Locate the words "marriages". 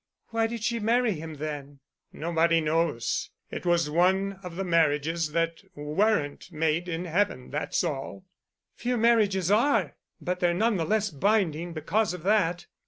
4.63-5.31, 8.97-9.51